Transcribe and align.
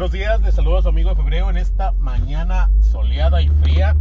Buenos 0.00 0.12
días, 0.12 0.40
les 0.40 0.54
saludo 0.54 0.78
a 0.78 0.82
su 0.82 0.88
amigo 0.88 1.10
de 1.10 1.16
febrero 1.16 1.50
en 1.50 1.58
esta 1.58 1.92
mañana 1.92 2.70
soleada 2.80 3.42
y 3.42 3.48
fría. 3.48 3.94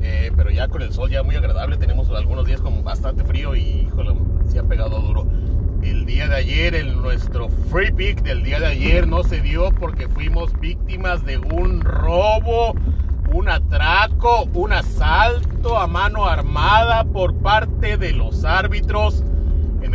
Eh, 0.00 0.30
pero 0.36 0.50
ya 0.50 0.68
con 0.68 0.82
el 0.82 0.92
sol 0.92 1.10
ya 1.10 1.24
muy 1.24 1.34
agradable, 1.34 1.76
tenemos 1.78 2.08
algunos 2.10 2.46
días 2.46 2.60
con 2.60 2.84
bastante 2.84 3.24
frío 3.24 3.56
y 3.56 3.88
híjole, 3.88 4.14
se 4.48 4.60
ha 4.60 4.62
pegado 4.62 5.00
duro. 5.00 5.26
El 5.82 6.06
día 6.06 6.28
de 6.28 6.36
ayer, 6.36 6.76
el, 6.76 7.02
nuestro 7.02 7.48
free 7.48 7.90
pick 7.90 8.22
del 8.22 8.44
día 8.44 8.60
de 8.60 8.66
ayer 8.66 9.08
no 9.08 9.24
se 9.24 9.40
dio 9.40 9.72
porque 9.72 10.06
fuimos 10.06 10.52
víctimas 10.60 11.24
de 11.24 11.38
un 11.38 11.80
robo, 11.80 12.76
un 13.32 13.48
atraco, 13.48 14.44
un 14.54 14.72
asalto 14.72 15.76
a 15.76 15.88
mano 15.88 16.26
armada 16.26 17.02
por 17.02 17.34
parte 17.34 17.96
de 17.96 18.12
los 18.12 18.44
árbitros 18.44 19.24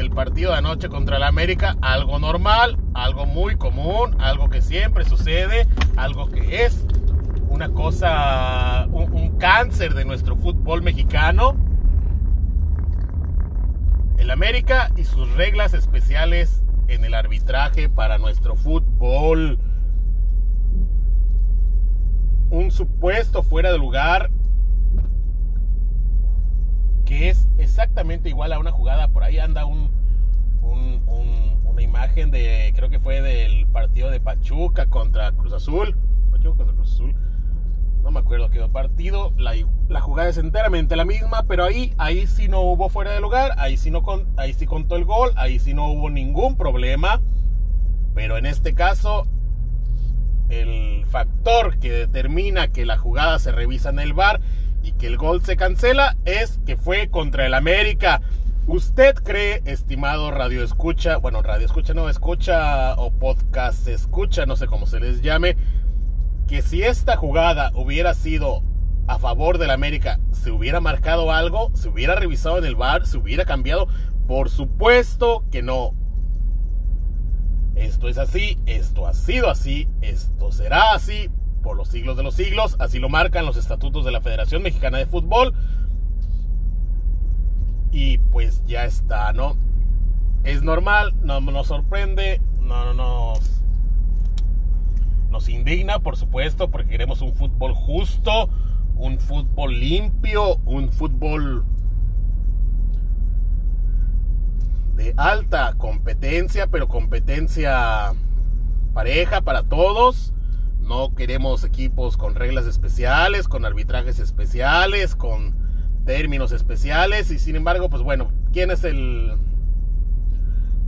en 0.01 0.07
el 0.07 0.11
partido 0.11 0.51
de 0.51 0.57
anoche 0.57 0.89
contra 0.89 1.17
el 1.17 1.23
América, 1.23 1.77
algo 1.79 2.17
normal, 2.17 2.75
algo 2.95 3.27
muy 3.27 3.55
común, 3.55 4.15
algo 4.19 4.49
que 4.49 4.61
siempre 4.61 5.05
sucede, 5.05 5.67
algo 5.95 6.27
que 6.31 6.65
es 6.65 6.85
una 7.49 7.69
cosa, 7.69 8.87
un, 8.91 9.13
un 9.13 9.37
cáncer 9.37 9.93
de 9.93 10.03
nuestro 10.03 10.35
fútbol 10.35 10.81
mexicano. 10.81 11.55
El 14.17 14.31
América 14.31 14.91
y 14.97 15.03
sus 15.03 15.31
reglas 15.35 15.75
especiales 15.75 16.63
en 16.87 17.05
el 17.05 17.13
arbitraje 17.13 17.87
para 17.87 18.17
nuestro 18.17 18.55
fútbol. 18.55 19.59
Un 22.49 22.71
supuesto 22.71 23.43
fuera 23.43 23.71
de 23.71 23.77
lugar 23.77 24.31
que 27.05 27.29
es 27.29 27.47
exactamente 27.81 28.29
igual 28.29 28.53
a 28.53 28.59
una 28.59 28.71
jugada. 28.71 29.07
Por 29.07 29.23
ahí 29.23 29.39
anda 29.39 29.65
un, 29.65 29.91
un, 30.61 31.01
un, 31.07 31.61
una 31.65 31.81
imagen 31.81 32.29
de, 32.29 32.71
creo 32.75 32.89
que 32.89 32.99
fue 32.99 33.21
del 33.21 33.65
partido 33.67 34.11
de 34.11 34.19
Pachuca 34.19 34.85
contra 34.85 35.31
Cruz 35.31 35.51
Azul. 35.53 35.95
Pachuca 36.31 36.57
contra 36.57 36.75
Cruz 36.75 36.91
Azul. 36.93 37.15
No 38.03 38.11
me 38.11 38.19
acuerdo 38.19 38.51
qué 38.51 38.59
partido. 38.69 39.33
La, 39.37 39.53
la, 39.89 39.99
jugada 39.99 40.29
es 40.29 40.37
enteramente 40.37 40.95
la 40.95 41.05
misma, 41.05 41.43
pero 41.47 41.63
ahí, 41.65 41.93
ahí 41.97 42.27
sí 42.27 42.47
no 42.47 42.61
hubo 42.61 42.87
fuera 42.89 43.11
de 43.11 43.19
lugar. 43.19 43.53
Ahí 43.57 43.77
sí, 43.77 43.89
no 43.89 44.03
ahí 44.37 44.53
sí 44.53 44.67
contó 44.67 44.95
el 44.95 45.05
gol. 45.05 45.31
Ahí 45.35 45.57
sí 45.57 45.73
no 45.73 45.87
hubo 45.87 46.11
ningún 46.11 46.57
problema. 46.57 47.19
Pero 48.13 48.37
en 48.37 48.45
este 48.45 48.75
caso, 48.75 49.25
el 50.49 51.03
factor 51.05 51.79
que 51.79 51.91
determina 51.91 52.67
que 52.67 52.85
la 52.85 52.97
jugada 52.97 53.39
se 53.39 53.51
revisa 53.51 53.89
en 53.89 53.99
el 53.99 54.13
bar 54.13 54.39
y 54.83 54.93
que 54.93 55.07
el 55.07 55.17
gol 55.17 55.43
se 55.43 55.57
cancela 55.57 56.17
es 56.25 56.59
que 56.65 56.77
fue 56.77 57.09
contra 57.09 57.45
el 57.45 57.53
América. 57.53 58.21
¿Usted 58.67 59.15
cree, 59.15 59.61
estimado 59.65 60.31
radio 60.31 60.63
escucha, 60.63 61.17
bueno, 61.17 61.41
radio 61.41 61.65
escucha 61.65 61.93
no, 61.93 62.09
escucha 62.09 62.93
o 62.95 63.11
podcast 63.11 63.87
escucha, 63.87 64.45
no 64.45 64.55
sé 64.55 64.67
cómo 64.67 64.85
se 64.85 64.99
les 64.99 65.21
llame, 65.21 65.57
que 66.47 66.61
si 66.61 66.83
esta 66.83 67.17
jugada 67.17 67.71
hubiera 67.75 68.13
sido 68.13 68.63
a 69.07 69.17
favor 69.17 69.57
del 69.57 69.71
América, 69.71 70.19
se 70.31 70.51
hubiera 70.51 70.79
marcado 70.79 71.31
algo, 71.31 71.71
se 71.73 71.89
hubiera 71.89 72.15
revisado 72.15 72.59
en 72.59 72.65
el 72.65 72.75
bar, 72.75 73.07
se 73.07 73.17
hubiera 73.17 73.45
cambiado? 73.45 73.87
Por 74.27 74.49
supuesto 74.49 75.43
que 75.51 75.61
no. 75.61 75.93
Esto 77.75 78.07
es 78.09 78.17
así, 78.17 78.59
esto 78.67 79.07
ha 79.07 79.13
sido 79.13 79.49
así, 79.49 79.89
esto 80.01 80.51
será 80.51 80.93
así, 80.93 81.29
por 81.61 81.77
los 81.77 81.87
siglos 81.87 82.17
de 82.17 82.23
los 82.23 82.35
siglos, 82.35 82.75
así 82.79 82.99
lo 82.99 83.09
marcan 83.09 83.45
los 83.45 83.57
estatutos 83.57 84.05
de 84.05 84.11
la 84.11 84.21
Federación 84.21 84.63
Mexicana 84.63 84.97
de 84.97 85.05
Fútbol. 85.05 85.53
Y 87.91 88.17
pues 88.17 88.63
ya 88.65 88.85
está, 88.85 89.33
¿no? 89.33 89.57
Es 90.43 90.63
normal, 90.63 91.13
no 91.21 91.39
nos 91.41 91.67
sorprende, 91.67 92.41
no, 92.61 92.85
no 92.85 92.93
nos, 92.93 93.63
nos 95.29 95.49
indigna, 95.49 95.99
por 95.99 96.17
supuesto, 96.17 96.69
porque 96.69 96.89
queremos 96.89 97.21
un 97.21 97.33
fútbol 97.33 97.73
justo, 97.73 98.49
un 98.95 99.19
fútbol 99.19 99.79
limpio, 99.79 100.57
un 100.65 100.89
fútbol 100.89 101.65
de 104.95 105.13
alta 105.17 105.73
competencia, 105.77 106.67
pero 106.67 106.87
competencia 106.87 108.13
pareja 108.93 109.41
para 109.41 109.63
todos 109.63 110.33
no 110.91 111.15
queremos 111.15 111.63
equipos 111.63 112.17
con 112.17 112.35
reglas 112.35 112.65
especiales, 112.65 113.47
con 113.47 113.63
arbitrajes 113.63 114.19
especiales, 114.19 115.15
con 115.15 115.55
términos 116.05 116.51
especiales. 116.51 117.31
Y 117.31 117.39
sin 117.39 117.55
embargo, 117.55 117.89
pues 117.89 118.03
bueno, 118.03 118.29
¿quién 118.51 118.71
es 118.71 118.83
el. 118.83 119.37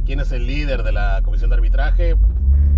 ¿Quién 0.05 0.19
es 0.19 0.33
el 0.33 0.45
líder 0.45 0.83
de 0.83 0.91
la 0.91 1.21
comisión 1.23 1.51
de 1.51 1.55
arbitraje? 1.55 2.17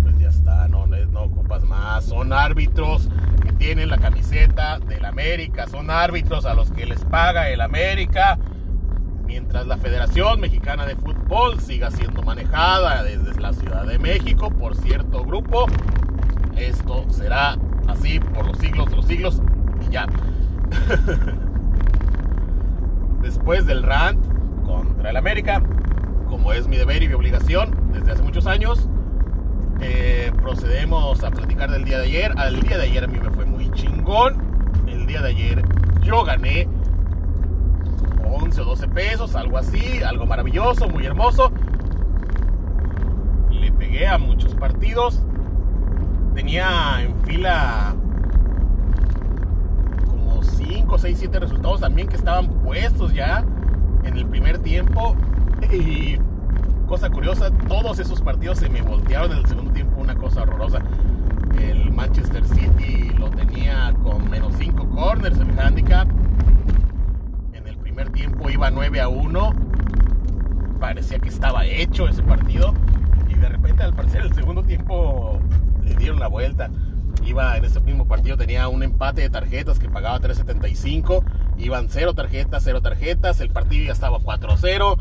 Pues 0.04 0.16
ya 0.20 0.28
está, 0.28 0.68
no, 0.68 0.86
no 0.86 1.22
ocupas 1.22 1.64
más. 1.64 2.04
Son 2.04 2.32
árbitros 2.32 3.08
que 3.42 3.50
tienen 3.54 3.90
la 3.90 3.98
camiseta 3.98 4.78
del 4.78 5.04
América, 5.04 5.66
son 5.66 5.90
árbitros 5.90 6.46
a 6.46 6.54
los 6.54 6.70
que 6.70 6.86
les 6.86 7.04
paga 7.06 7.50
el 7.50 7.60
América. 7.60 8.38
Mientras 9.26 9.66
la 9.66 9.78
Federación 9.78 10.38
Mexicana 10.38 10.86
de 10.86 10.94
Fútbol 10.94 11.58
siga 11.58 11.90
siendo 11.90 12.22
manejada 12.22 13.02
desde 13.02 13.40
la 13.40 13.52
Ciudad 13.52 13.84
de 13.84 13.98
México 13.98 14.52
por 14.52 14.76
cierto 14.76 15.24
grupo, 15.24 15.66
esto 16.56 17.04
será 17.10 17.56
así 17.88 18.20
por 18.20 18.46
los 18.46 18.58
siglos 18.58 18.92
los 18.92 19.06
siglos 19.06 19.42
y 19.86 19.92
ya. 19.92 20.06
Después 23.22 23.66
del 23.66 23.82
rant 23.82 24.24
contra 24.64 25.10
el 25.10 25.16
América, 25.16 25.62
como 26.28 26.52
es 26.52 26.68
mi 26.68 26.76
deber 26.76 27.02
y 27.02 27.08
mi 27.08 27.14
obligación 27.14 27.92
desde 27.92 28.12
hace 28.12 28.22
muchos 28.22 28.46
años, 28.46 28.88
eh, 29.80 30.32
procedemos 30.40 31.22
a 31.22 31.30
platicar 31.30 31.70
del 31.70 31.84
día 31.84 31.98
de 31.98 32.04
ayer. 32.04 32.32
Al 32.36 32.60
día 32.60 32.78
de 32.78 32.84
ayer 32.84 33.04
a 33.04 33.06
mí 33.06 33.18
me 33.18 33.30
fue 33.30 33.44
muy 33.44 33.70
chingón. 33.72 34.36
El 34.86 35.06
día 35.06 35.22
de 35.22 35.28
ayer 35.28 35.62
yo 36.02 36.24
gané 36.24 36.68
11 38.24 38.60
o 38.60 38.64
12 38.64 38.88
pesos, 38.88 39.34
algo 39.34 39.58
así, 39.58 40.02
algo 40.02 40.26
maravilloso, 40.26 40.88
muy 40.88 41.06
hermoso. 41.06 41.52
Le 43.50 43.72
pegué 43.72 44.06
a 44.06 44.18
muchos 44.18 44.54
partidos 44.54 45.22
tenía 46.36 47.00
en 47.00 47.16
fila 47.24 47.96
como 50.06 50.42
5, 50.42 50.98
6, 50.98 51.16
7 51.18 51.40
resultados 51.40 51.80
también 51.80 52.08
que 52.08 52.16
estaban 52.16 52.48
puestos 52.62 53.14
ya 53.14 53.42
en 54.04 54.16
el 54.18 54.26
primer 54.26 54.58
tiempo. 54.58 55.16
Y 55.72 56.18
cosa 56.86 57.08
curiosa, 57.08 57.50
todos 57.66 57.98
esos 57.98 58.20
partidos 58.20 58.58
se 58.58 58.68
me 58.68 58.82
voltearon 58.82 59.32
en 59.32 59.38
el 59.38 59.46
segundo 59.46 59.72
tiempo, 59.72 59.98
una 59.98 60.14
cosa 60.14 60.42
horrorosa. 60.42 60.82
El 61.58 61.90
Manchester 61.90 62.46
City 62.46 63.10
lo 63.18 63.30
tenía 63.30 63.94
con 64.02 64.28
menos 64.28 64.52
5 64.58 64.90
corners 64.90 65.40
en 65.40 65.58
handicap. 65.58 66.06
En 67.54 67.66
el 67.66 67.78
primer 67.78 68.10
tiempo 68.10 68.50
iba 68.50 68.70
9 68.70 69.00
a 69.00 69.08
1. 69.08 69.54
Parecía 70.78 71.18
que 71.18 71.30
estaba 71.30 71.64
hecho 71.64 72.06
ese 72.06 72.22
partido. 72.22 72.74
Y 73.26 73.34
de 73.34 73.48
repente, 73.48 73.82
al 73.82 73.94
parecer, 73.94 74.20
el 74.20 74.34
segundo 74.34 74.62
tiempo 74.62 75.40
le 75.86 75.94
dieron 75.94 76.20
la 76.20 76.28
vuelta. 76.28 76.70
Iba 77.24 77.56
en 77.56 77.64
ese 77.64 77.80
mismo 77.80 78.06
partido, 78.06 78.36
tenía 78.36 78.68
un 78.68 78.82
empate 78.82 79.22
de 79.22 79.30
tarjetas 79.30 79.78
que 79.78 79.88
pagaba 79.88 80.20
3.75. 80.20 81.24
Iban 81.58 81.88
0 81.88 82.14
tarjetas, 82.14 82.62
0 82.64 82.82
tarjetas. 82.82 83.40
El 83.40 83.50
partido 83.50 83.86
ya 83.86 83.92
estaba 83.92 84.18
4-0. 84.18 84.96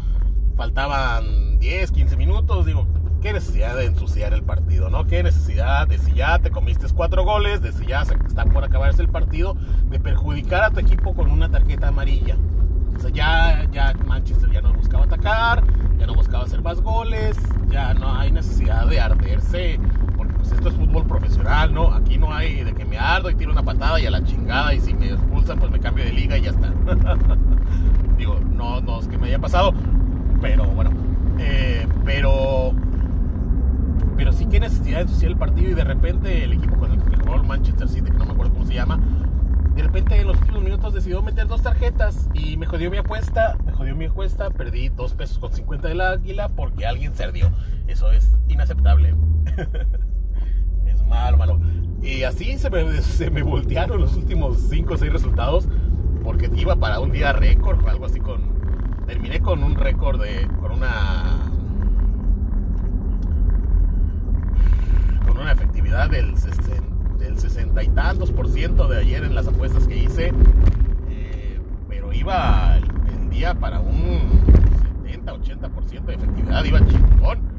Faltaban 0.56 1.60
10, 1.60 1.92
15 1.92 2.16
minutos. 2.18 2.66
Digo, 2.66 2.88
qué 3.22 3.34
necesidad 3.34 3.76
de 3.76 3.86
ensuciar 3.86 4.34
el 4.34 4.44
partido, 4.44 4.90
¿no? 4.90 5.06
Qué 5.06 5.24
necesidad 5.24 5.88
de 5.88 5.98
si 5.98 6.14
ya 6.14 6.40
te 6.40 6.52
comiste 6.52 6.88
4 6.88 7.24
goles, 7.26 7.62
de 7.62 7.72
si 7.72 7.86
ya 7.86 8.04
está 8.04 8.46
por 8.46 8.64
acabarse 8.64 9.02
el 9.02 9.10
partido, 9.10 9.56
de 9.90 10.00
perjudicar 10.00 10.64
a 10.64 10.72
tu 10.72 10.80
equipo 10.80 11.14
con 11.14 11.30
una 11.32 11.50
tarjeta 11.50 11.90
amarilla. 11.90 12.38
O 12.96 13.00
sea, 13.00 13.10
ya, 13.10 13.68
ya 13.72 13.94
Manchester 14.06 14.50
ya 14.52 14.62
no 14.62 14.74
buscaba 14.74 15.04
atacar, 15.04 15.64
ya 15.98 16.08
no 16.08 16.16
buscaba 16.16 16.46
hacer 16.46 16.62
más 16.62 16.82
goles, 16.82 17.38
ya 17.68 17.94
no 17.94 18.16
hay 18.16 18.32
necesidad 18.32 18.88
de 18.88 19.00
arderse 19.00 19.80
pues 20.46 20.60
esto 20.60 20.70
es 20.70 20.76
fútbol 20.76 21.06
profesional, 21.08 21.74
¿no? 21.74 21.92
Aquí 21.94 22.18
no 22.18 22.32
hay 22.32 22.64
de 22.64 22.74
que 22.74 22.86
me 22.86 23.00
ardo 23.00 23.30
y 23.30 23.36
tiro 23.36 23.52
una 23.52 23.64
patada 23.64 24.00
y 24.00 24.06
a 24.06 24.12
la 24.12 24.24
chingada 24.24 24.74
y 24.74 24.80
si 24.80 24.94
me 24.94 25.10
expulsan 25.10 25.58
pues 25.58 25.72
me 25.72 25.80
cambio 25.80 26.06
de 26.06 26.12
liga 26.12 26.38
y 26.38 26.44
ya 26.44 26.52
está. 26.52 26.72
Digo, 28.18 28.40
no, 28.54 28.80
no 28.82 29.00
es 29.00 29.08
que 29.08 29.18
me 29.18 29.28
haya 29.28 29.40
pasado, 29.40 29.74
pero 30.42 30.66
bueno, 30.66 30.92
eh, 31.40 31.88
pero 32.04 32.74
pero 34.16 34.32
sí 34.32 34.46
que 34.46 34.60
necesidad 34.60 34.98
de 34.98 35.04
ensuciar 35.04 35.32
el 35.32 35.38
partido 35.38 35.72
y 35.72 35.74
de 35.74 35.84
repente 35.84 36.44
el 36.44 36.54
equipo 36.54 36.78
con 36.78 36.92
el 36.92 37.02
que 37.02 37.16
Manchester 37.48 37.90
City, 37.90 38.12
que 38.12 38.18
no 38.18 38.26
me 38.26 38.32
acuerdo 38.32 38.54
cómo 38.54 38.66
se 38.66 38.74
llama, 38.74 39.00
de 39.76 39.84
repente 39.84 40.20
en 40.20 40.28
los 40.28 40.38
últimos 40.38 40.64
minutos 40.64 40.94
decidió 40.94 41.22
meter 41.22 41.48
dos 41.48 41.64
tarjetas 41.64 42.30
y 42.34 42.56
me 42.56 42.66
jodió 42.66 42.90
mi 42.90 42.98
apuesta, 42.98 43.58
me 43.66 43.72
jodió 43.72 43.96
mi 43.96 44.06
apuesta, 44.06 44.50
perdí 44.52 44.90
dos 44.90 45.14
pesos 45.14 45.40
con 45.40 45.52
50 45.52 45.88
del 45.88 46.02
águila 46.02 46.50
porque 46.50 46.86
alguien 46.86 47.14
se 47.14 47.24
ardió. 47.26 47.52
Eso 47.88 48.12
es 48.12 48.32
inaceptable. 48.48 49.16
malo, 51.08 51.38
malo. 51.38 51.60
Y 52.02 52.24
así 52.24 52.58
se 52.58 52.70
me, 52.70 52.94
se 53.02 53.30
me 53.30 53.44
voltearon 53.44 54.02
los 54.02 54.16
últimos 54.16 54.60
5 54.70 54.94
o 54.94 54.98
6 54.98 55.12
resultados 55.12 55.68
porque 56.24 56.50
iba 56.56 56.76
para 56.76 57.00
un 57.00 57.12
día 57.12 57.34
récord 57.34 57.84
o 57.84 57.90
algo 57.90 58.06
así 58.06 58.20
con... 58.20 58.56
Terminé 59.06 59.40
con 59.40 59.64
un 59.64 59.76
récord 59.76 60.22
de... 60.22 60.48
con 60.60 60.72
una... 60.72 61.52
con 65.28 65.38
una 65.38 65.52
efectividad 65.52 66.10
del, 66.10 66.34
del 67.20 67.40
sesenta 67.40 67.84
y 67.84 67.90
tantos 67.90 68.32
por 68.32 68.50
ciento 68.50 68.88
de 68.88 69.00
ayer 69.00 69.24
en 69.24 69.36
las 69.36 69.48
apuestas 69.48 69.88
que 69.88 69.98
hice, 69.98 70.32
eh, 71.10 71.60
pero 71.88 72.14
iba 72.14 72.78
el, 72.78 73.30
día 73.30 73.54
para 73.54 73.82
un 73.82 74.42
70, 75.04 75.34
80% 75.34 76.06
de 76.06 76.14
efectividad, 76.14 76.64
iba 76.64 76.80
chingón. 76.86 77.55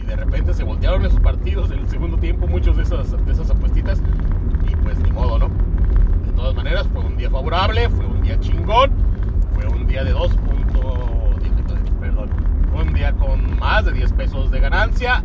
Y 0.00 0.06
de 0.06 0.16
repente 0.16 0.54
se 0.54 0.64
voltearon 0.64 1.04
esos 1.04 1.20
partidos 1.20 1.70
en 1.70 1.80
el 1.80 1.88
segundo 1.88 2.16
tiempo, 2.16 2.46
muchos 2.46 2.76
de 2.76 2.84
esas, 2.84 3.24
de 3.26 3.32
esas 3.32 3.50
apuestitas, 3.50 4.02
y 4.66 4.74
pues 4.76 4.98
ni 5.00 5.10
modo, 5.10 5.38
¿no? 5.38 5.50
De 6.26 6.32
todas 6.32 6.54
maneras, 6.54 6.86
fue 6.92 7.04
un 7.04 7.16
día 7.16 7.28
favorable, 7.28 7.88
fue 7.90 8.06
un 8.06 8.22
día 8.22 8.38
chingón, 8.40 8.90
fue 9.54 9.66
un 9.66 9.86
día 9.86 10.04
de 10.04 10.12
dos 10.12 10.32
puntos, 10.34 10.96
perdón, 12.00 12.30
fue 12.72 12.82
un 12.82 12.94
día 12.94 13.12
con 13.12 13.58
más 13.58 13.84
de 13.84 13.92
10 13.92 14.12
pesos 14.12 14.50
de 14.50 14.60
ganancia 14.60 15.22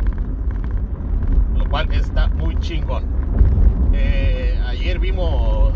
lo 1.56 1.68
cual 1.68 1.92
está 1.92 2.28
muy 2.28 2.58
chingón. 2.60 3.04
Eh, 3.92 4.58
ayer 4.66 4.98
vimos 4.98 5.72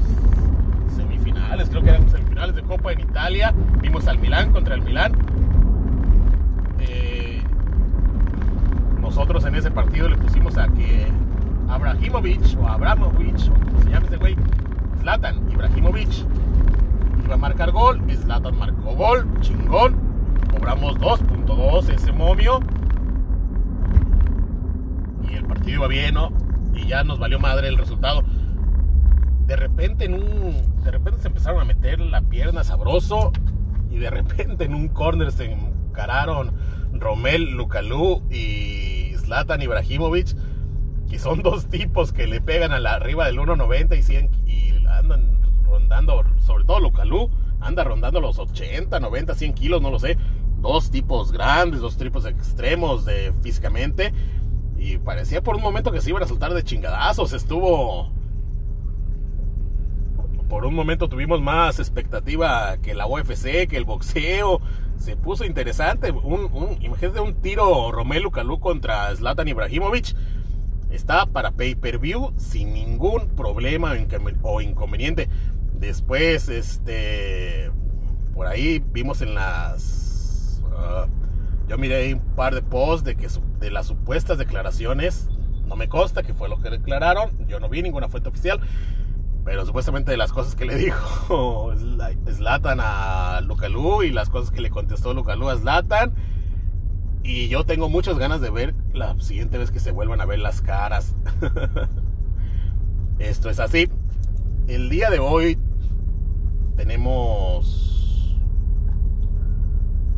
semifinales, 0.95 1.69
creo 1.69 1.83
que 1.83 1.91
eran 1.91 2.09
semifinales 2.09 2.55
de 2.55 2.63
Copa 2.63 2.93
en 2.93 3.01
Italia. 3.01 3.55
Vimos 3.81 4.07
al 4.07 4.19
Milán 4.19 4.53
contra 4.53 4.75
el 4.75 4.83
Milán. 4.83 5.13
Eh, 6.81 7.43
nosotros 9.21 9.45
en 9.45 9.55
ese 9.55 9.71
partido 9.71 10.09
le 10.09 10.17
pusimos 10.17 10.57
a 10.57 10.67
que 10.69 11.07
Abrahimovic 11.69 12.59
o 12.59 12.67
Abramovich, 12.67 13.51
o 13.51 13.53
como 13.53 13.83
se 13.83 13.91
llama 13.91 14.07
ese 14.07 14.17
güey, 14.17 14.35
Zlatan 14.99 15.47
Ibrahimovic, 15.53 16.09
iba 17.27 17.35
a 17.35 17.37
marcar 17.37 17.71
gol. 17.71 18.01
Zlatan 18.11 18.59
marcó 18.59 18.95
gol, 18.95 19.29
chingón. 19.43 20.01
Cobramos 20.51 20.97
2.2 20.97 21.91
ese 21.91 22.13
momio 22.13 22.61
y 25.31 25.35
el 25.35 25.45
partido 25.45 25.81
iba 25.81 25.87
bien, 25.87 26.15
¿no? 26.15 26.33
Y 26.73 26.87
ya 26.87 27.05
nos 27.05 27.19
valió 27.19 27.39
madre 27.39 27.69
el 27.69 27.77
resultado. 27.77 28.25
De 29.47 29.55
repente 29.55 30.07
en 30.07 30.15
un 30.15 30.83
de 30.83 30.91
repente 30.91 31.21
se 31.21 31.29
empezaron 31.29 31.61
a 31.61 31.67
meter 31.67 32.01
la 32.01 32.23
pierna 32.23 32.65
sabroso 32.65 33.33
y 33.91 33.99
de 33.99 34.09
repente 34.09 34.65
en 34.65 34.75
un 34.75 34.89
corner 34.89 35.31
se 35.31 35.53
encararon 35.53 36.53
Romel 36.95 37.51
Lukalú 37.51 38.23
y 38.31 38.90
Zlatan 39.31 39.63
Ibrahimovic, 39.63 40.35
que 41.09 41.21
son 41.21 41.43
dos 41.45 41.67
tipos 41.67 42.13
que 42.13 42.27
le 42.27 42.41
pegan 42.41 42.73
a 42.73 42.81
la 42.81 42.95
arriba 42.95 43.27
del 43.27 43.39
1.90 43.39 43.97
y 43.97 44.03
100 44.03 44.31
y 44.47 44.87
andan 44.89 45.41
rondando, 45.65 46.25
sobre 46.45 46.65
todo 46.65 46.81
Lukalú, 46.81 47.31
anda 47.61 47.85
rondando 47.85 48.21
los 48.21 48.41
80, 48.41 48.99
90, 48.99 49.35
100 49.37 49.55
kilos, 49.55 49.81
no 49.81 49.91
lo 49.91 50.01
sé. 50.01 50.19
Dos 50.61 50.91
tipos 50.91 51.31
grandes, 51.31 51.81
dos 51.81 51.97
tipos 51.97 52.27
extremos 52.27 53.05
de 53.05 53.33
físicamente 53.41 54.13
y 54.77 54.99
parecía 54.99 55.43
por 55.43 55.55
un 55.55 55.63
momento 55.63 55.93
que 55.93 56.01
se 56.01 56.11
iban 56.11 56.25
a 56.25 56.27
soltar 56.27 56.53
de 56.53 56.65
chingadazos. 56.65 57.33
Estuvo. 57.33 58.11
Por 60.49 60.67
un 60.67 60.75
momento 60.75 61.09
tuvimos 61.09 61.41
más 61.41 61.79
expectativa 61.79 62.77
que 62.79 62.95
la 62.95 63.07
UFC, 63.07 63.69
que 63.69 63.77
el 63.77 63.85
boxeo. 63.85 64.61
Se 65.01 65.17
puso 65.17 65.47
interesante. 65.47 66.11
Un, 66.11 66.77
imagínate 66.83 67.21
un 67.21 67.35
tiro 67.41 67.91
Romelu 67.91 68.31
Calú 68.31 68.61
contra 68.61 69.15
Zlatan 69.17 69.49
Ibrahimovic. 69.49 70.15
Está 70.91 71.25
para 71.25 71.53
pay-per-view 71.53 72.35
sin 72.37 72.75
ningún 72.75 73.29
problema 73.31 73.95
o 74.43 74.61
inconveniente. 74.61 75.29
Después, 75.73 76.51
este. 76.51 77.71
Por 78.35 78.47
ahí 78.47 78.85
vimos 78.93 79.23
en 79.23 79.35
las. 79.35 80.63
Ah, 80.77 81.07
yo 81.67 81.79
miré 81.79 82.13
un 82.13 82.21
par 82.21 82.55
de 82.55 82.61
posts 82.61 83.05
de 83.05 83.17
que 83.17 83.29
de 83.59 83.71
las 83.71 83.87
supuestas 83.87 84.37
declaraciones, 84.37 85.31
no 85.67 85.77
me 85.77 85.89
consta 85.89 86.23
que 86.23 86.35
fue 86.35 86.49
lo 86.49 86.59
que 86.61 86.69
declararon, 86.69 87.47
yo 87.47 87.59
no 87.59 87.69
vi 87.69 87.81
ninguna 87.81 88.09
fuente 88.09 88.29
oficial, 88.29 88.61
pero 89.51 89.67
supuestamente 89.67 90.13
de 90.13 90.17
las 90.17 90.33
cosas 90.33 90.55
que 90.55 90.65
le 90.65 90.77
dijo 90.77 91.73
Zlatan 92.31 92.79
a 92.81 93.41
Lucalu 93.41 94.05
y 94.05 94.13
las 94.13 94.31
cosas 94.31 94.53
que 94.53 94.61
le 94.61 94.71
contestó 94.71 95.13
Lucalu 95.13 95.49
a 95.49 95.57
Zlatan. 95.57 96.13
Y 97.25 97.49
yo 97.49 97.65
tengo 97.65 97.89
muchas 97.89 98.17
ganas 98.17 98.41
de 98.41 98.49
ver 98.51 98.77
la 98.93 99.19
siguiente 99.19 99.59
vez 99.59 99.73
que 99.73 99.81
se 99.81 99.91
vuelvan 99.91 100.21
a 100.21 100.25
ver 100.25 100.39
las 100.39 100.63
caras. 100.63 101.17
Esto 103.19 103.51
es 103.51 103.59
así. 103.59 103.91
El 104.69 104.89
día 104.89 105.11
de 105.11 105.19
hoy 105.19 105.59
tenemos 106.77 108.39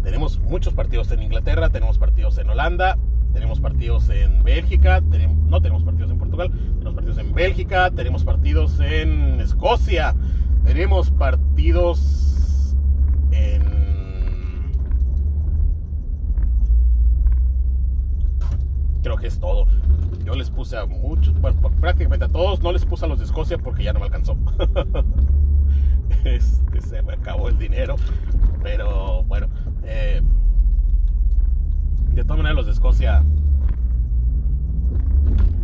tenemos 0.02 0.40
muchos 0.40 0.74
partidos 0.74 1.10
en 1.10 1.22
Inglaterra, 1.22 1.70
tenemos 1.70 1.96
partidos 1.96 2.36
en 2.36 2.50
Holanda, 2.50 2.98
tenemos 3.32 3.60
partidos 3.60 4.08
en 4.10 4.42
Bélgica, 4.42 5.00
no 5.00 5.60
tenemos 5.60 5.82
partidos 5.84 6.10
en 6.10 6.18
Portugal, 6.18 6.50
tenemos 6.50 6.94
partidos 6.94 7.18
en 7.18 7.34
Bélgica, 7.34 7.90
tenemos 7.90 8.24
partidos 8.24 8.78
en 8.80 9.40
Escocia, 9.40 10.14
tenemos 10.64 11.10
partidos 11.10 12.76
en... 13.30 13.62
Creo 19.02 19.16
que 19.16 19.26
es 19.26 19.40
todo. 19.40 19.66
Yo 20.24 20.36
les 20.36 20.50
puse 20.50 20.76
a 20.76 20.86
muchos, 20.86 21.38
bueno, 21.40 21.60
prácticamente 21.80 22.26
a 22.26 22.28
todos, 22.28 22.62
no 22.62 22.72
les 22.72 22.84
puse 22.84 23.04
a 23.04 23.08
los 23.08 23.18
de 23.18 23.24
Escocia 23.24 23.58
porque 23.58 23.82
ya 23.82 23.92
no 23.92 23.98
me 23.98 24.06
alcanzó. 24.06 24.36
este, 26.24 26.80
se 26.80 27.02
me 27.02 27.14
acabó 27.14 27.48
el 27.48 27.58
dinero. 27.58 27.96
Pero 28.62 29.24
bueno, 29.24 29.48
eh, 29.84 30.22
de 32.14 32.24
todas 32.24 32.38
maneras 32.38 32.56
los 32.56 32.66
de 32.66 32.72
Escocia, 32.72 33.24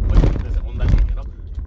pues 0.09 0.45
de 0.45 0.51
segunda 0.51 0.85
línea, 0.87 1.15
¿no? 1.15 1.23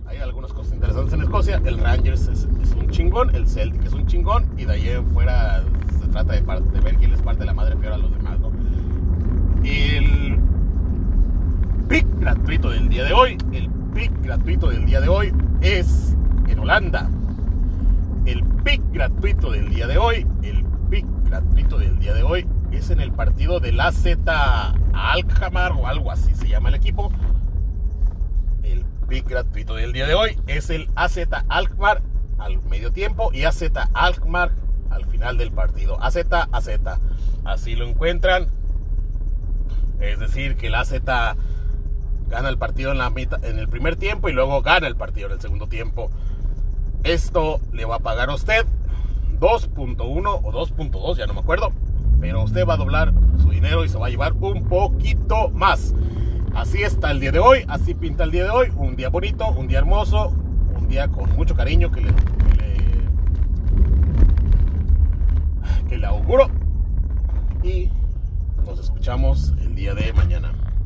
Hay 0.07 0.17
algunas 0.17 0.51
cosas 0.53 0.73
interesantes 0.73 1.13
en 1.13 1.21
Escocia. 1.21 1.61
El 1.63 1.77
Rangers 1.77 2.27
es, 2.27 2.47
un 2.75 2.89
chingón, 2.89 3.35
el 3.35 3.47
Celtic 3.47 3.85
es 3.85 3.93
un 3.93 4.07
chingón, 4.07 4.47
y 4.57 4.65
de 4.65 4.73
ahí 4.73 4.89
en 4.89 5.05
fuera 5.07 5.63
se 5.99 6.07
trata 6.07 6.33
de, 6.33 6.41
de 6.41 6.79
ver 6.81 6.97
quién 6.97 7.11
les 7.11 7.21
parte 7.21 7.45
la 7.45 7.53
madre 7.53 7.75
peor 7.75 7.93
a 7.93 7.97
los 7.97 8.11
demás, 8.11 8.39
¿no? 8.39 8.51
El 9.63 10.39
pick 11.87 12.07
gratuito 12.19 12.69
del 12.69 12.89
día 12.89 13.03
de 13.03 13.13
hoy, 13.13 13.37
el 13.53 13.69
pick 13.93 14.11
gratuito 14.23 14.69
del 14.69 14.85
día 14.85 14.99
de 15.01 15.09
hoy 15.09 15.31
es 15.61 16.15
en 16.47 16.59
Holanda. 16.59 17.09
El 18.25 18.43
pick 18.63 18.81
gratuito 18.91 19.51
del 19.51 19.69
día 19.69 19.87
de 19.87 19.97
hoy, 19.97 20.25
el 20.41 20.63
pick 20.89 21.05
gratuito 21.25 21.77
del 21.77 21.99
día 21.99 22.13
de 22.13 22.20
hoy 22.31 22.47
es 22.71 22.89
en 22.89 23.01
el 23.01 23.11
partido 23.11 23.59
del 23.59 23.77
AZ 23.81 24.05
Alkmaar 24.93 25.73
o 25.73 25.85
algo 25.85 26.11
así 26.11 26.33
se 26.33 26.47
llama 26.47 26.69
el 26.69 26.75
equipo. 26.75 27.11
El 28.63 28.85
pick 29.09 29.27
gratuito 29.27 29.75
del 29.75 29.91
día 29.91 30.07
de 30.07 30.13
hoy 30.13 30.39
es 30.47 30.69
el 30.69 30.89
AZ 30.95 31.17
Alkmaar 31.49 32.01
al 32.37 32.61
medio 32.63 32.93
tiempo 32.93 33.31
y 33.33 33.43
AZ 33.43 33.63
Alkmaar 33.93 34.51
al 34.89 35.05
final 35.07 35.37
del 35.37 35.51
partido. 35.51 36.01
AZ 36.01 36.19
AZ. 36.53 36.69
Así 37.43 37.75
lo 37.75 37.85
encuentran. 37.85 38.47
Es 39.99 40.19
decir, 40.19 40.55
que 40.55 40.67
el 40.67 40.75
AZ 40.75 40.93
gana 41.03 42.47
el 42.47 42.57
partido 42.57 42.93
en, 42.93 42.97
la 42.97 43.11
en 43.43 43.59
el 43.59 43.67
primer 43.67 43.97
tiempo 43.97 44.29
y 44.29 44.31
luego 44.31 44.61
gana 44.61 44.87
el 44.87 44.95
partido 44.95 45.27
en 45.27 45.33
el 45.33 45.41
segundo 45.41 45.67
tiempo. 45.67 46.09
Esto 47.03 47.59
le 47.73 47.83
va 47.83 47.95
a 47.95 47.99
pagar 47.99 48.29
a 48.29 48.35
usted 48.35 48.65
2.1 49.37 50.39
o 50.43 50.51
2.2, 50.53 51.17
ya 51.17 51.25
no 51.25 51.33
me 51.33 51.41
acuerdo. 51.41 51.73
Pero 52.21 52.43
usted 52.43 52.65
va 52.65 52.75
a 52.75 52.77
doblar 52.77 53.13
su 53.41 53.49
dinero 53.49 53.83
y 53.83 53.89
se 53.89 53.97
va 53.97 54.07
a 54.07 54.09
llevar 54.09 54.33
un 54.33 54.63
poquito 54.65 55.49
más. 55.49 55.93
Así 56.53 56.83
está 56.83 57.11
el 57.11 57.19
día 57.19 57.31
de 57.31 57.39
hoy, 57.39 57.65
así 57.67 57.95
pinta 57.95 58.23
el 58.23 58.31
día 58.31 58.43
de 58.43 58.51
hoy. 58.51 58.71
Un 58.75 58.95
día 58.95 59.09
bonito, 59.09 59.49
un 59.49 59.67
día 59.67 59.79
hermoso, 59.79 60.33
un 60.77 60.87
día 60.87 61.07
con 61.07 61.35
mucho 61.35 61.55
cariño 61.55 61.91
que 61.91 62.01
le, 62.01 62.13
que 65.89 65.97
le, 65.97 66.05
auguro. 66.05 66.47
Y 67.63 67.89
nos 68.65 68.79
escuchamos 68.79 69.53
el 69.61 69.73
día 69.73 69.95
de 69.95 70.13
mañana. 70.13 70.53